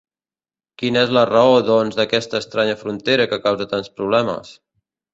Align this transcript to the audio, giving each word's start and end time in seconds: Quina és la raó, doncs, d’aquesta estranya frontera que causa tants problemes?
Quina 0.81 1.03
és 1.07 1.13
la 1.17 1.23
raó, 1.33 1.59
doncs, 1.69 1.99
d’aquesta 2.01 2.41
estranya 2.41 2.81
frontera 2.83 3.31
que 3.35 3.43
causa 3.47 3.71
tants 3.77 3.97
problemes? 4.01 4.61